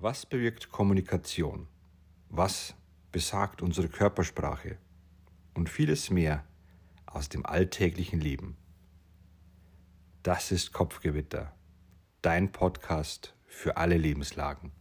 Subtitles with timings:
[0.00, 1.66] Was bewirkt Kommunikation?
[2.28, 2.74] Was
[3.10, 4.78] besagt unsere Körpersprache?
[5.54, 6.44] Und vieles mehr
[7.06, 8.56] aus dem alltäglichen Leben.
[10.22, 11.52] Das ist Kopfgewitter,
[12.22, 14.77] dein Podcast für alle Lebenslagen.